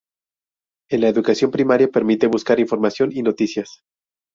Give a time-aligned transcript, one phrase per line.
[0.89, 3.83] En la Educación Primaria permite buscar información y noticias.